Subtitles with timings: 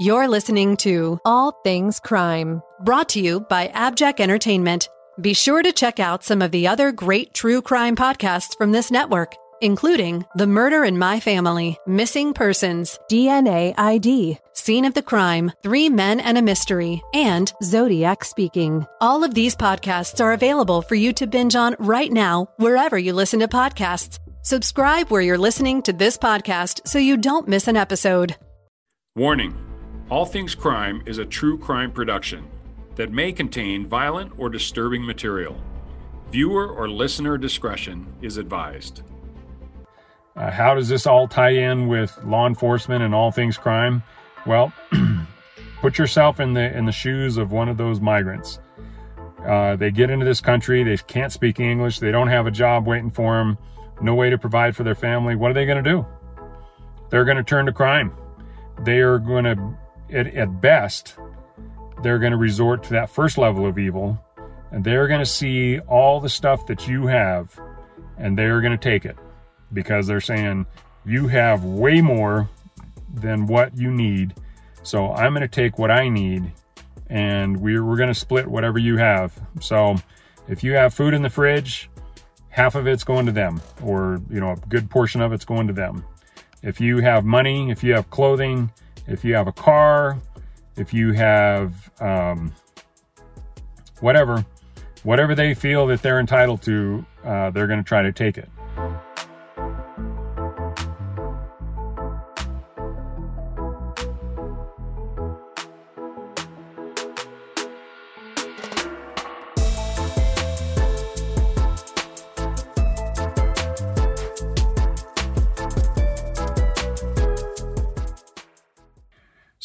[0.00, 4.88] You're listening to All Things Crime, brought to you by Abject Entertainment.
[5.20, 8.90] Be sure to check out some of the other great true crime podcasts from this
[8.90, 15.52] network, including The Murder in My Family, Missing Persons, DNA ID, Scene of the Crime,
[15.62, 18.84] Three Men and a Mystery, and Zodiac Speaking.
[19.00, 23.12] All of these podcasts are available for you to binge on right now, wherever you
[23.12, 24.18] listen to podcasts.
[24.42, 28.34] Subscribe where you're listening to this podcast so you don't miss an episode.
[29.14, 29.73] Warning
[30.14, 32.48] All Things Crime is a true crime production
[32.94, 35.60] that may contain violent or disturbing material.
[36.30, 39.02] Viewer or listener discretion is advised.
[40.36, 44.04] Uh, how does this all tie in with law enforcement and all things crime?
[44.46, 44.72] Well,
[45.80, 48.60] put yourself in the in the shoes of one of those migrants.
[49.44, 52.86] Uh, they get into this country, they can't speak English, they don't have a job
[52.86, 53.58] waiting for them,
[54.00, 55.34] no way to provide for their family.
[55.34, 56.06] What are they going to do?
[57.10, 58.12] They're going to turn to crime.
[58.84, 59.76] They are going to,
[60.12, 61.16] at, best,
[62.02, 64.18] they're going to resort to that first level of evil,
[64.70, 67.58] and they're going to see all the stuff that you have,
[68.18, 69.16] and they're going to take it
[69.72, 70.66] because they're saying
[71.04, 72.48] you have way more
[73.12, 74.34] than what you need.
[74.82, 76.52] So I'm going to take what I need
[77.08, 79.38] and we're, we're going to split whatever you have.
[79.60, 79.96] So
[80.48, 81.90] if you have food in the fridge,
[82.48, 85.66] half of it's going to them or, you know, a good portion of it's going
[85.66, 86.04] to them.
[86.62, 88.72] If you have money, if you have clothing,
[89.06, 90.18] if you have a car,
[90.76, 92.52] if you have um,
[94.00, 94.44] whatever,
[95.02, 98.48] whatever they feel that they're entitled to, uh, they're going to try to take it.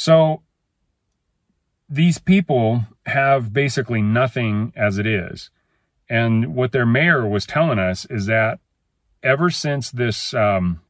[0.10, 0.42] So
[1.88, 5.52] these people have basically nothing as it is.
[6.10, 8.60] And what their mayor was telling us is that
[9.22, 10.82] ever since this, um,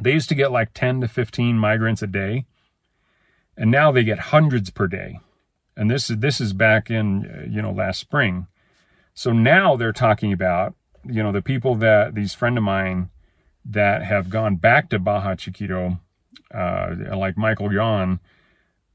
[0.00, 2.46] they used to get like 10 to 15 migrants a day,
[3.58, 5.20] and now they get hundreds per day.
[5.76, 8.46] And this is this is back in you know last spring.
[9.12, 10.74] So now they're talking about
[11.04, 13.10] you know the people that these friend of mine
[13.66, 16.00] that have gone back to Baja Chiquito,
[16.54, 18.18] uh, like Michael Yon,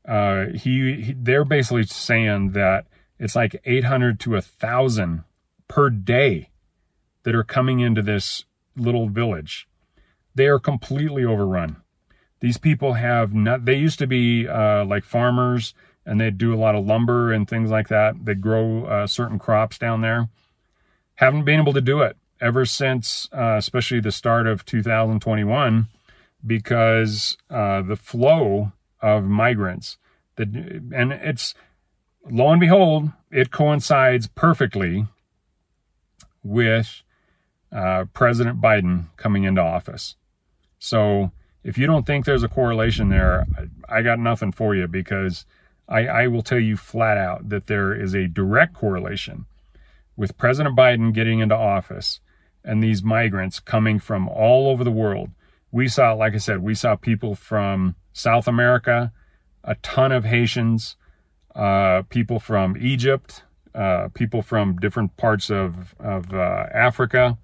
[0.08, 2.86] uh, he, he they're basically saying that
[3.20, 5.24] it's like 800 to a thousand
[5.68, 6.50] per day
[7.24, 8.46] that are coming into this
[8.76, 9.68] little village.
[10.34, 11.78] They are completely overrun.
[12.40, 15.76] These people have not, they used to be uh, like farmers
[16.06, 18.26] and they do a lot of lumber and things like that.
[18.26, 20.30] They grow uh, certain crops down there.
[21.16, 25.88] Haven't been able to do it ever since, uh, especially the start of 2021,
[26.46, 29.98] because uh, the flow of migrants.
[30.36, 31.54] That and it's
[32.30, 35.08] lo and behold, it coincides perfectly
[36.44, 37.04] with
[37.72, 40.16] uh, President Biden coming into office.
[40.80, 41.32] So
[41.64, 43.46] if you don't think there's a correlation there,
[43.88, 45.46] I, I got nothing for you because
[45.88, 49.46] I, I will tell you flat out that there is a direct correlation
[50.16, 52.20] with President Biden getting into office
[52.64, 55.32] and these migrants coming from all over the world.
[55.72, 59.12] We saw, like I said, we saw people from South America,
[59.64, 60.96] a ton of Haitians,
[61.56, 67.38] uh, people from Egypt, uh, people from different parts of, of uh, Africa.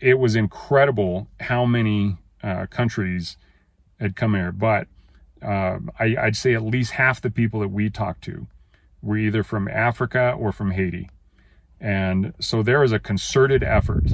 [0.00, 3.36] It was incredible how many uh, countries
[3.98, 4.52] had come here.
[4.52, 4.88] But
[5.42, 8.46] uh, I, I'd say at least half the people that we talked to
[9.02, 11.08] were either from Africa or from Haiti.
[11.80, 14.04] And so there is a concerted effort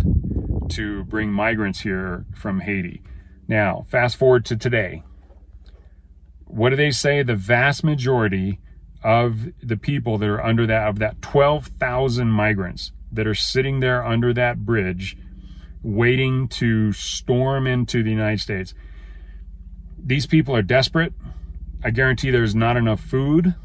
[0.71, 3.03] to bring migrants here from Haiti.
[3.51, 5.03] Now, fast forward to today.
[6.47, 7.25] What do they say?
[7.25, 8.61] The vast majority
[9.03, 14.07] of the people that are under that, of that 12,000 migrants that are sitting there
[14.07, 15.17] under that bridge,
[15.83, 18.73] waiting to storm into the United States,
[19.99, 21.13] these people are desperate.
[21.83, 23.57] I guarantee there's not enough food.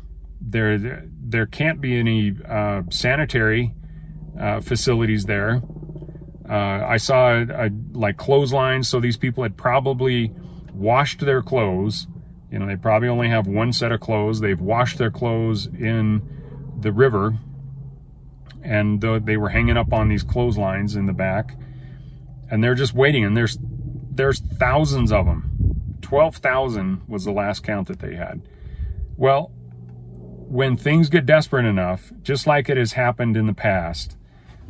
[0.42, 3.76] There, there, can't be any uh, sanitary
[4.40, 5.62] uh, facilities there.
[6.50, 10.32] Uh, I saw a, a, like clotheslines, so these people had probably
[10.74, 12.08] washed their clothes.
[12.52, 14.40] You know, they probably only have one set of clothes.
[14.40, 16.22] They've washed their clothes in
[16.80, 17.38] the river,
[18.64, 21.56] and uh, they were hanging up on these clotheslines in the back,
[22.52, 23.26] and they're just waiting.
[23.26, 23.58] And there's
[24.12, 25.98] there's thousands of them.
[26.02, 28.42] Twelve thousand was the last count that they had.
[29.18, 29.52] Well,
[30.48, 34.16] when things get desperate enough, just like it has happened in the past,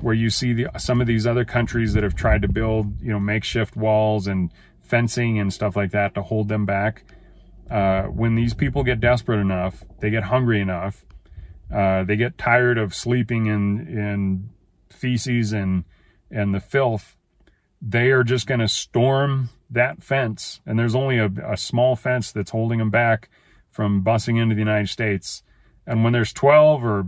[0.02, 3.12] where you see the, some of these other countries that have tried to build, you
[3.12, 4.52] know, makeshift walls and
[4.82, 7.04] fencing and stuff like that to hold them back.
[7.70, 11.06] uh, when these people get desperate enough, they get hungry enough,
[11.74, 14.50] uh, they get tired of sleeping in in
[14.90, 15.84] feces and
[16.30, 17.18] and the filth,
[17.82, 20.62] they are just going to storm that fence.
[20.66, 23.30] And there's only a, a small fence that's holding them back
[23.70, 25.44] from busing into the United States.
[25.88, 27.06] And when there's 12 or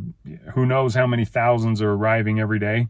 [0.53, 2.87] who knows how many thousands are arriving every day,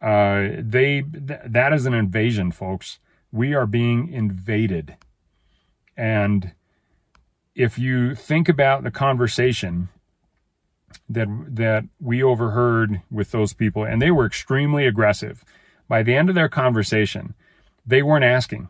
[0.00, 2.98] uh, they th- that is an invasion, folks.
[3.32, 4.96] We are being invaded.
[5.96, 6.52] And
[7.54, 9.88] if you think about the conversation
[11.08, 15.44] that that we overheard with those people, and they were extremely aggressive.
[15.88, 17.34] By the end of their conversation,
[17.86, 18.68] they weren't asking;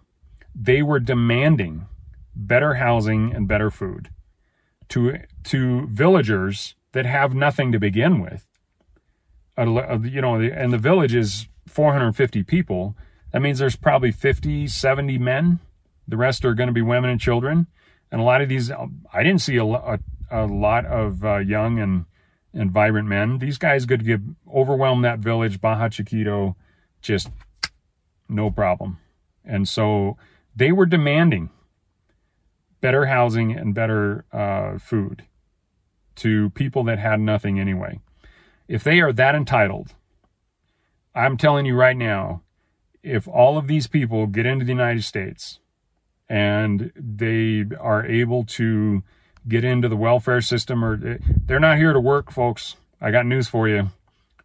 [0.55, 1.87] they were demanding
[2.35, 4.11] better housing and better food
[4.89, 8.47] to to villagers that have nothing to begin with.
[9.57, 12.97] You know, and the village is 450 people.
[13.33, 15.61] That means there's probably 50, 70 men.
[16.07, 17.67] The rest are going to be women and children.
[18.11, 19.99] And a lot of these, I didn't see a, a,
[20.31, 22.07] a lot of uh, young and
[22.55, 23.39] and vibrant men.
[23.39, 26.57] These guys could give overwhelm that village, Baja Chiquito,
[27.03, 27.29] just
[28.29, 28.99] no problem.
[29.45, 30.17] And so
[30.55, 31.51] they were demanding
[32.81, 35.25] better housing and better uh, food
[36.17, 38.01] to people that had nothing anyway.
[38.69, 39.95] If they are that entitled,
[41.15, 42.43] I'm telling you right now,
[43.03, 45.59] if all of these people get into the United States
[46.29, 49.03] and they are able to
[49.47, 52.77] get into the welfare system or they're not here to work, folks.
[53.01, 53.91] I got news for you.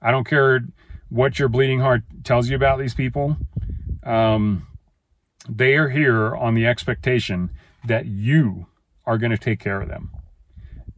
[0.02, 0.62] I don't care
[1.10, 3.38] what your bleeding heart tells you about these people.
[4.04, 4.68] Um,
[5.48, 7.50] they are here on the expectation
[7.88, 8.68] that you
[9.06, 10.12] are going to take care of them.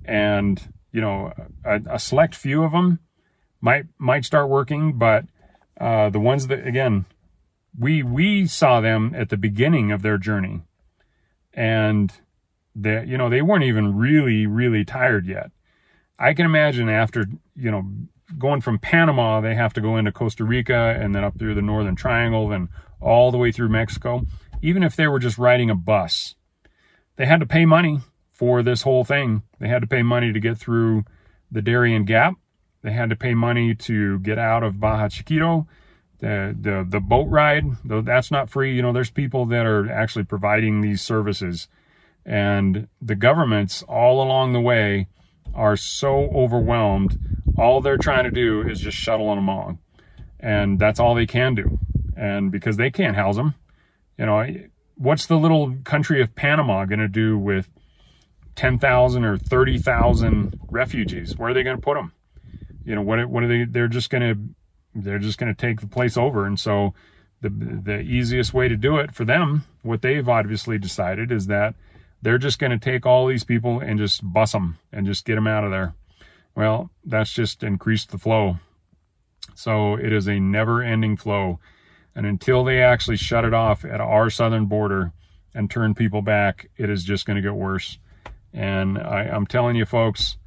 [0.05, 1.33] And, you know,
[1.63, 2.99] a, a select few of them
[3.59, 5.25] might, might start working, but,
[5.79, 7.05] uh, the ones that, again,
[7.77, 10.61] we, we saw them at the beginning of their journey
[11.53, 12.11] and
[12.75, 15.51] that you know, they weren't even really, really tired yet.
[16.17, 17.25] I can imagine after,
[17.55, 17.83] you know,
[18.37, 21.61] going from Panama, they have to go into Costa Rica and then up through the
[21.61, 22.69] Northern Triangle, and
[23.01, 24.21] all the way through Mexico.
[24.61, 26.35] Even if they were just riding a bus,
[27.15, 27.99] they had to pay money
[28.41, 29.43] for this whole thing.
[29.59, 31.05] They had to pay money to get through
[31.51, 32.33] the Darien Gap.
[32.81, 35.67] They had to pay money to get out of Baja Chiquito.
[36.21, 38.75] The, the, the boat ride, though that's not free.
[38.75, 41.67] You know, there's people that are actually providing these services
[42.25, 45.07] and the governments all along the way
[45.53, 47.19] are so overwhelmed.
[47.59, 49.77] All they're trying to do is just shuttle them along.
[50.39, 51.77] And that's all they can do.
[52.17, 53.53] And because they can't house them,
[54.17, 54.47] you know,
[54.95, 57.69] what's the little country of Panama going to do with
[58.55, 61.37] 10,000 or 30,000 refugees?
[61.37, 62.13] Where are they going to put them?
[62.83, 64.39] You know, what, what are they, they're just going to,
[64.93, 66.45] they're just going to take the place over.
[66.45, 66.93] And so
[67.41, 71.75] the, the easiest way to do it for them, what they've obviously decided is that
[72.21, 75.35] they're just going to take all these people and just bus them and just get
[75.35, 75.95] them out of there.
[76.55, 78.59] Well, that's just increased the flow.
[79.55, 81.59] So it is a never ending flow.
[82.15, 85.13] And until they actually shut it off at our southern border
[85.53, 87.97] and turn people back, it is just going to get worse.
[88.53, 90.37] And I, I'm telling you, folks,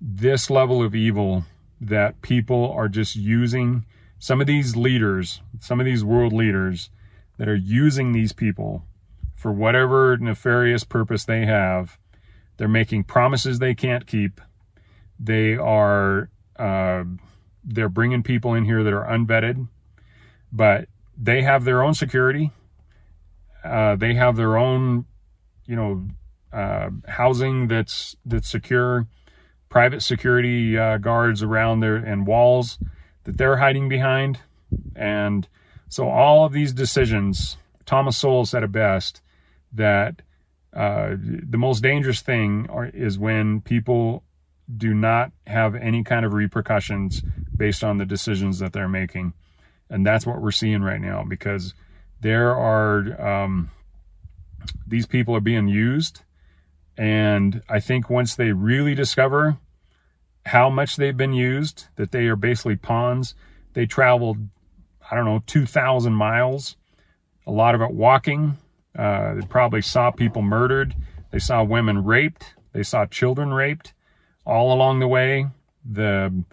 [0.00, 1.44] this level of evil
[1.80, 3.84] that people are just using,
[4.18, 6.90] some of these leaders, some of these world leaders
[7.38, 8.84] that are using these people
[9.34, 11.98] for whatever nefarious purpose they have.
[12.56, 14.40] They're making promises they can't keep.
[15.18, 17.04] They are uh,
[17.64, 19.68] they're bringing people in here that are unvetted,
[20.52, 22.52] but they have their own security.
[23.64, 25.06] Uh, they have their own,
[25.66, 26.06] you know,
[26.54, 29.06] uh, housing that's that's secure,
[29.68, 32.78] private security uh, guards around there and walls
[33.24, 34.40] that they're hiding behind,
[34.94, 35.48] and
[35.88, 37.56] so all of these decisions.
[37.86, 39.20] Thomas Sowell said it best
[39.70, 40.22] that
[40.72, 44.24] uh, the most dangerous thing are, is when people
[44.76, 47.22] do not have any kind of repercussions
[47.56, 49.34] based on the decisions that they're making.
[49.90, 51.74] And that's what we're seeing right now because
[52.20, 53.70] there are, um,
[54.86, 56.22] these people are being used.
[56.96, 59.58] And I think once they really discover
[60.46, 63.34] how much they've been used, that they are basically pawns,
[63.72, 64.38] they traveled,
[65.10, 66.76] I don't know, 2,000 miles,
[67.46, 68.58] a lot of it walking,
[68.96, 70.94] uh, they probably saw people murdered.
[71.30, 72.54] They saw women raped.
[72.72, 73.92] They saw children raped.
[74.46, 75.46] All along the way,
[75.84, 76.44] the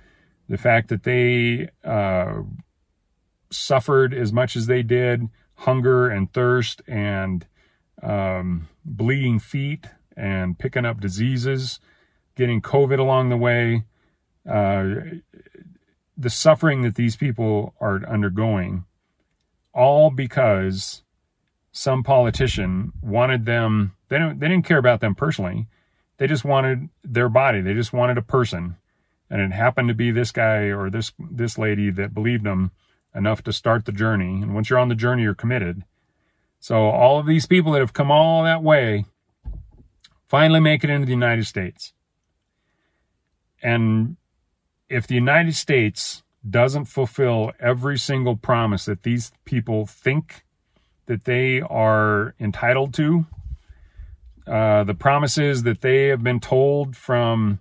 [0.47, 2.41] the fact that they uh,
[3.51, 7.45] suffered as much as they did, hunger and thirst and
[8.01, 9.87] um, bleeding feet
[10.21, 11.79] and picking up diseases,
[12.35, 13.85] getting COVID along the way,
[14.47, 14.85] uh,
[16.15, 18.85] the suffering that these people are undergoing,
[19.73, 21.01] all because
[21.71, 23.95] some politician wanted them.
[24.09, 24.39] They don't.
[24.39, 25.67] They didn't care about them personally.
[26.17, 27.61] They just wanted their body.
[27.61, 28.75] They just wanted a person,
[29.27, 32.71] and it happened to be this guy or this this lady that believed them
[33.15, 34.41] enough to start the journey.
[34.43, 35.83] And once you're on the journey, you're committed.
[36.59, 39.05] So all of these people that have come all that way
[40.31, 41.91] finally make it into the United States.
[43.61, 44.15] And
[44.87, 50.45] if the United States doesn't fulfill every single promise that these people think
[51.07, 53.25] that they are entitled to,
[54.47, 57.59] uh, the promises that they have been told from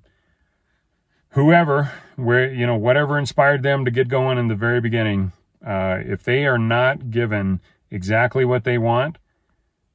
[1.30, 5.32] whoever, where you know whatever inspired them to get going in the very beginning,
[5.66, 7.60] uh, if they are not given
[7.90, 9.18] exactly what they want,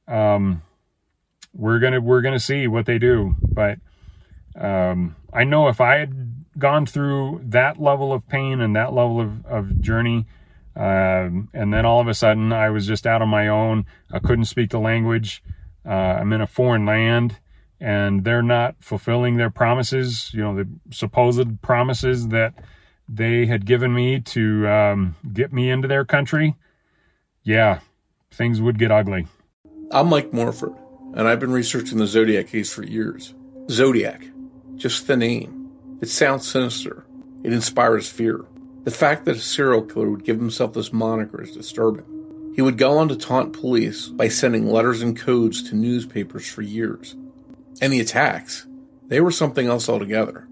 [0.06, 0.60] um,
[1.56, 3.34] we're gonna we're gonna see what they do.
[3.42, 3.78] But
[4.58, 9.20] um, I know if I had gone through that level of pain and that level
[9.20, 10.26] of, of journey,
[10.74, 13.86] um, and then all of a sudden I was just out on my own.
[14.12, 15.42] I couldn't speak the language.
[15.84, 17.38] Uh, I'm in a foreign land
[17.80, 22.54] and they're not fulfilling their promises, you know, the supposed promises that
[23.08, 26.56] they had given me to um, get me into their country.
[27.42, 27.80] Yeah,
[28.32, 29.26] things would get ugly.
[29.90, 30.74] I'm Mike Morford,
[31.16, 33.34] and I've been researching the Zodiac case for years.
[33.70, 34.26] Zodiac,
[34.76, 35.70] just the name.
[36.02, 37.06] It sounds sinister.
[37.42, 38.44] It inspires fear.
[38.84, 42.52] The fact that a serial killer would give himself this moniker is disturbing.
[42.54, 46.62] He would go on to taunt police by sending letters and codes to newspapers for
[46.62, 47.16] years.
[47.80, 48.66] And the attacks,
[49.08, 50.46] they were something else altogether.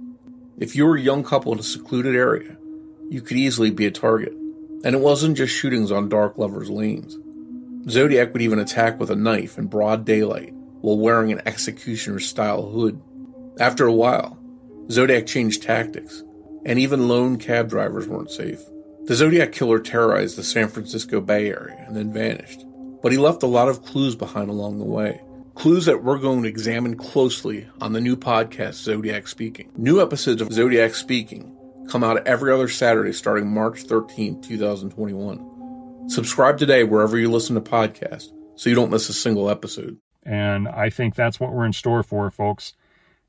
[0.59, 2.56] If you were a young couple in a secluded area,
[3.11, 4.33] you could easily be a target.
[4.33, 7.18] And it wasn't just shootings on dark lovers' lanes.
[7.90, 10.53] Zodiac would even attack with a knife in broad daylight
[10.84, 13.00] while wearing an executioner style hood.
[13.58, 14.38] After a while,
[14.90, 16.22] Zodiac changed tactics
[16.66, 18.60] and even lone cab drivers weren't safe.
[19.06, 22.66] The Zodiac killer terrorized the San Francisco Bay Area and then vanished,
[23.02, 25.22] but he left a lot of clues behind along the way.
[25.54, 29.72] Clues that we're going to examine closely on the new podcast, Zodiac Speaking.
[29.78, 31.56] New episodes of Zodiac Speaking
[31.88, 36.10] come out every other Saturday starting March 13, 2021.
[36.10, 39.98] Subscribe today wherever you listen to podcasts so you don't miss a single episode.
[40.24, 42.72] And I think that's what we're in store for, folks.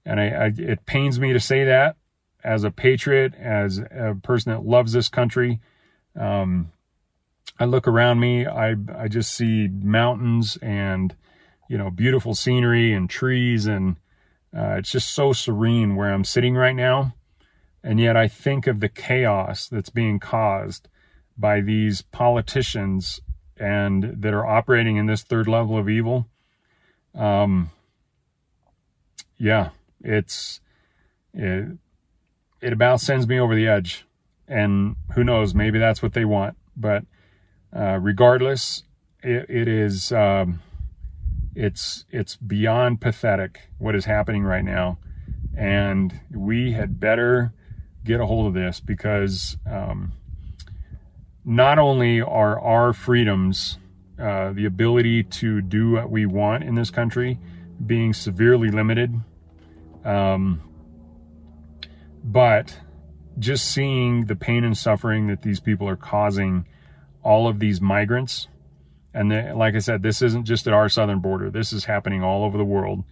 [0.06, 1.98] And I, I, it pains me to say that
[2.44, 5.60] as a patriot, as a person that loves this country.
[6.16, 6.72] Um,
[7.60, 11.16] I look around me, I, I just see mountains and,
[11.68, 13.66] you know, beautiful scenery and trees.
[13.66, 13.96] And
[14.56, 17.16] uh, it's just so serene where I'm sitting right now.
[17.84, 20.88] And yet I think of the chaos that's being caused
[21.38, 23.22] by these politicians
[23.58, 26.28] and that are operating in this third level of evil.
[27.16, 27.72] Um,
[29.38, 29.70] yeah,
[30.02, 30.60] it's,
[31.34, 31.78] it,
[32.62, 34.06] it about sends me over the edge.
[34.48, 36.56] And who knows, maybe that's what they want.
[36.78, 37.06] But
[37.76, 38.84] uh, regardless,
[39.24, 40.62] it, it is um,
[41.56, 45.00] it's it's beyond pathetic what is happening right now,
[45.58, 47.54] and we had better
[48.04, 50.14] get a hold of this because um,
[51.44, 53.80] not only are our freedoms,
[54.20, 57.40] uh, the ability to do what we want in this country,
[57.86, 59.14] being severely limited.
[60.04, 60.62] Um,
[62.24, 62.80] but
[63.38, 66.66] just seeing the pain and suffering that these people are causing
[67.24, 68.48] all of these migrants,
[69.14, 71.50] and the, like I said, this isn't just at our southern border.
[71.50, 73.04] This is happening all over the world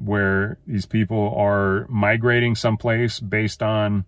[0.00, 4.04] where these people are migrating someplace based on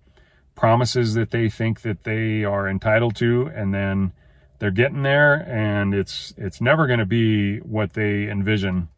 [0.54, 4.12] promises that they think that they are entitled to and then
[4.62, 8.88] they're getting there and it's it's never going to be what they envision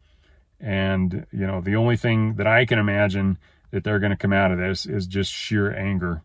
[0.59, 3.39] and you know the only thing that I can imagine
[3.71, 6.21] that they're going to come out of this is just sheer anger.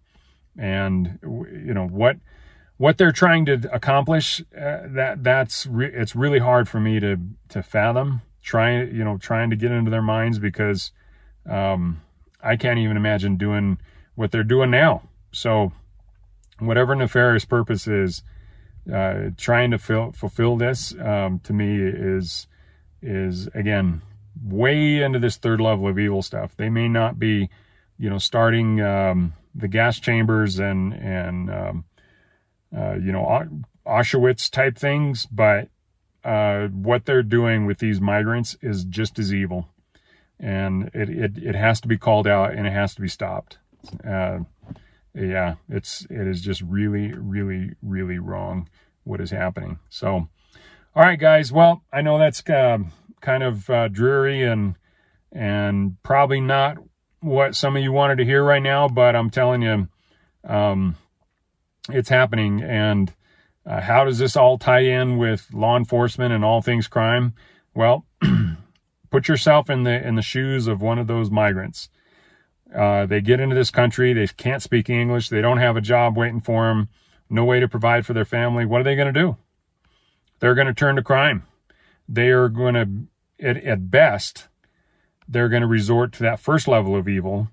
[0.58, 2.18] And you know what
[2.76, 7.16] what they're trying to accomplish uh, that that's re- it's really hard for me to
[7.48, 10.92] to fathom trying you know trying to get into their minds because
[11.48, 12.02] um,
[12.42, 13.78] I can't even imagine doing
[14.16, 15.08] what they're doing now.
[15.32, 15.72] So
[16.58, 18.22] whatever nefarious purpose is
[18.92, 22.46] uh, trying to fill, fulfill this um, to me is
[23.02, 24.02] is again
[24.42, 26.56] way into this third level of evil stuff.
[26.56, 27.48] They may not be,
[27.98, 31.84] you know, starting um, the gas chambers and and um,
[32.76, 33.48] uh, you know
[33.86, 35.68] Auschwitz type things, but
[36.24, 39.68] uh, what they're doing with these migrants is just as evil,
[40.38, 43.58] and it it it has to be called out and it has to be stopped.
[44.06, 44.40] Uh,
[45.14, 48.68] yeah, it's it is just really really really wrong
[49.04, 49.78] what is happening.
[49.88, 50.28] So,
[50.94, 51.52] all right, guys.
[51.52, 52.48] Well, I know that's.
[52.48, 52.78] Uh,
[53.20, 54.76] kind of uh, dreary and
[55.30, 56.78] and probably not
[57.20, 59.88] what some of you wanted to hear right now, but I'm telling you,
[60.44, 60.96] um,
[61.90, 62.62] it's happening.
[62.62, 63.12] And
[63.66, 67.34] Uh, how does this all tie in with law enforcement and all things crime?
[67.74, 68.06] Well,
[69.10, 71.90] put yourself in the in the shoes of one of those migrants.
[72.74, 76.16] Uh, they get into this country, they can't speak English, they don't have a job
[76.16, 76.88] waiting for them,
[77.28, 78.64] no way to provide for their family.
[78.64, 79.36] What are they going to do?
[80.38, 81.44] They're going to turn to crime.
[82.08, 84.48] They are going to, at, at best,
[85.28, 87.48] they're going to resort to that first level of evil,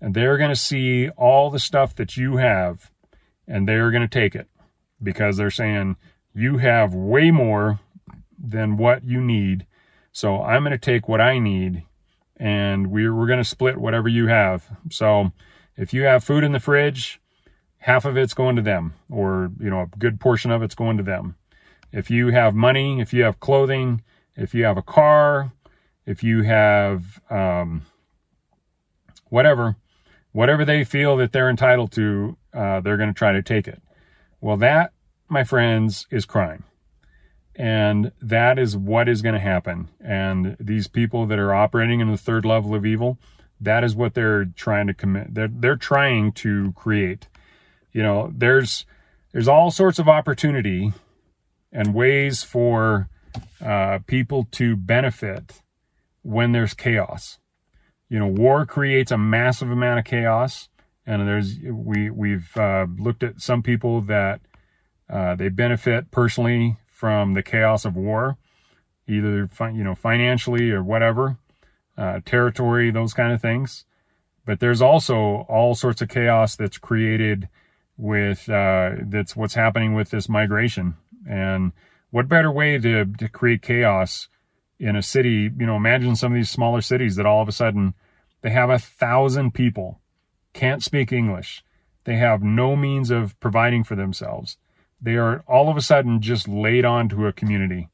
[0.00, 2.90] and they're going to see all the stuff that you have,
[3.46, 4.48] and they're going to take it
[5.02, 5.96] because they're saying
[6.34, 7.80] you have way more
[8.38, 9.66] than what you need.
[10.12, 11.84] So I'm going to take what I need
[12.40, 14.68] and we're, we're going to split whatever you have.
[14.90, 15.30] So
[15.76, 17.20] if you have food in the fridge,
[17.78, 20.96] half of it's going to them or, you know, a good portion of it's going
[20.96, 21.36] to them.
[21.92, 24.02] If you have money, if you have clothing,
[24.36, 25.52] if you have a car,
[26.06, 27.82] if you have, um,
[29.28, 29.76] whatever,
[30.32, 33.82] whatever they feel that they're entitled to, uh, they're going to try to take it.
[34.40, 34.92] Well, that,
[35.28, 36.64] my friends, is crime.
[37.60, 39.88] And that is what is going to happen.
[40.02, 43.18] And these people that are operating in the third level of evil,
[43.60, 45.34] that is what they're trying to commit.
[45.34, 47.28] They're, they're trying to create.
[47.92, 48.86] You know, there's,
[49.32, 50.94] there's all sorts of opportunity
[51.70, 53.10] and ways for
[53.62, 55.60] uh, people to benefit
[56.22, 57.40] when there's chaos.
[58.08, 60.70] You know, war creates a massive amount of chaos,
[61.04, 64.40] and there's we we've uh, looked at some people that
[65.10, 68.36] uh, they benefit personally from the chaos of war,
[69.08, 71.38] either you know financially or whatever,
[71.96, 73.86] uh, territory, those kind of things.
[74.44, 77.48] But there's also all sorts of chaos that's created
[77.96, 80.96] with uh, that's what's happening with this migration.
[81.26, 81.72] And
[82.10, 84.28] what better way to to create chaos
[84.78, 85.50] in a city?
[85.58, 87.94] You know, imagine some of these smaller cities that all of a sudden
[88.42, 90.00] they have a thousand people
[90.52, 91.64] can't speak English.
[92.04, 94.58] They have no means of providing for themselves
[95.00, 97.88] they are all of a sudden just laid onto a community.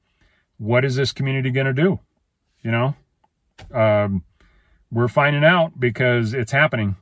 [0.58, 2.00] What is this community going to do?
[2.62, 2.94] You know,
[3.72, 4.25] um,
[4.90, 6.96] we're finding out because it's happening,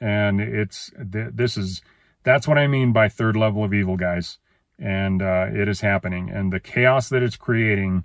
[0.00, 1.82] and it's this is
[2.22, 4.38] that's what I mean by third level of evil, guys,
[4.78, 8.04] and uh, it is happening, and the chaos that it's creating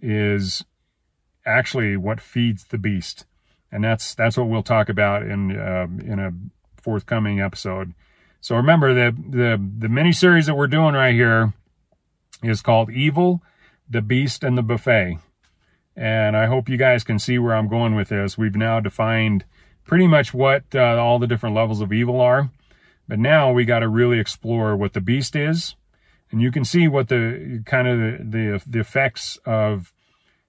[0.00, 0.64] is
[1.44, 3.24] actually what feeds the beast,
[3.72, 6.32] and that's that's what we'll talk about in uh, in a
[6.80, 7.94] forthcoming episode.
[8.40, 11.52] So remember the the the mini series that we're doing right here
[12.42, 13.42] is called Evil,
[13.88, 15.18] the Beast, and the Buffet.
[15.96, 18.38] And I hope you guys can see where I'm going with this.
[18.38, 19.44] We've now defined
[19.84, 22.50] pretty much what uh, all the different levels of evil are.
[23.08, 25.74] But now we got to really explore what the beast is.
[26.30, 29.92] And you can see what the kind of the, the, the effects of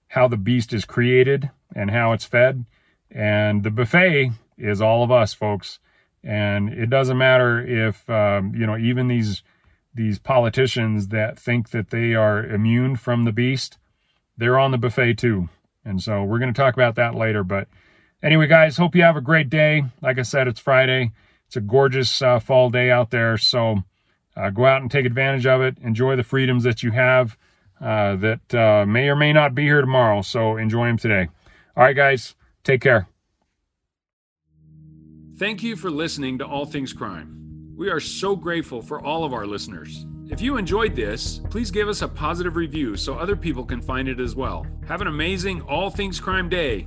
[0.08, 2.66] how the beast is created and how it's fed.
[3.10, 5.78] And the buffet is all of us, folks.
[6.22, 9.42] And it doesn't matter if, um, you know, even these,
[9.94, 13.78] these politicians that think that they are immune from the beast,
[14.36, 15.48] they're on the buffet too.
[15.84, 17.42] And so we're going to talk about that later.
[17.42, 17.68] But
[18.22, 19.84] anyway, guys, hope you have a great day.
[20.02, 21.12] Like I said, it's Friday.
[21.46, 23.36] It's a gorgeous uh, fall day out there.
[23.38, 23.82] So
[24.36, 25.78] uh, go out and take advantage of it.
[25.82, 27.36] Enjoy the freedoms that you have
[27.80, 30.22] uh, that uh, may or may not be here tomorrow.
[30.22, 31.28] So enjoy them today.
[31.76, 33.08] All right, guys, take care.
[35.40, 37.34] Thank you for listening to All Things Crime.
[37.74, 40.04] We are so grateful for all of our listeners.
[40.28, 44.06] If you enjoyed this, please give us a positive review so other people can find
[44.06, 44.66] it as well.
[44.86, 46.86] Have an amazing All Things Crime day